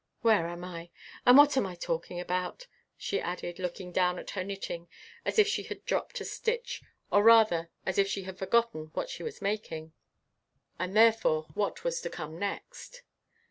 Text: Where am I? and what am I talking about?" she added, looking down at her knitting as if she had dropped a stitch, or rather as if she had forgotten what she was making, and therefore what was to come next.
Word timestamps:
Where 0.23 0.47
am 0.47 0.63
I? 0.63 0.89
and 1.27 1.37
what 1.37 1.55
am 1.55 1.67
I 1.67 1.75
talking 1.75 2.19
about?" 2.19 2.65
she 2.97 3.21
added, 3.21 3.59
looking 3.59 3.91
down 3.91 4.17
at 4.17 4.31
her 4.31 4.43
knitting 4.43 4.87
as 5.25 5.37
if 5.37 5.47
she 5.47 5.61
had 5.61 5.85
dropped 5.85 6.19
a 6.19 6.25
stitch, 6.25 6.81
or 7.11 7.21
rather 7.21 7.69
as 7.85 7.99
if 7.99 8.07
she 8.07 8.23
had 8.23 8.39
forgotten 8.39 8.89
what 8.95 9.09
she 9.11 9.21
was 9.21 9.43
making, 9.43 9.93
and 10.79 10.97
therefore 10.97 11.43
what 11.53 11.83
was 11.83 12.01
to 12.01 12.09
come 12.09 12.39
next. 12.39 13.03